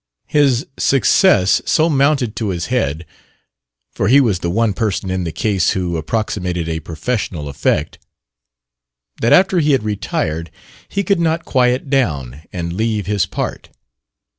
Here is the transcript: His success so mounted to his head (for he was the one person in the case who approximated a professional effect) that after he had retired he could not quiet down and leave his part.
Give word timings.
His 0.25 0.65
success 0.79 1.61
so 1.63 1.87
mounted 1.87 2.35
to 2.37 2.47
his 2.49 2.65
head 2.73 3.05
(for 3.93 4.07
he 4.07 4.19
was 4.19 4.39
the 4.39 4.49
one 4.49 4.73
person 4.73 5.11
in 5.11 5.25
the 5.25 5.31
case 5.31 5.73
who 5.73 5.95
approximated 5.95 6.67
a 6.67 6.79
professional 6.79 7.47
effect) 7.47 7.99
that 9.21 9.31
after 9.31 9.59
he 9.59 9.73
had 9.73 9.83
retired 9.83 10.49
he 10.89 11.03
could 11.03 11.19
not 11.19 11.45
quiet 11.45 11.87
down 11.91 12.41
and 12.51 12.73
leave 12.73 13.05
his 13.05 13.27
part. 13.27 13.69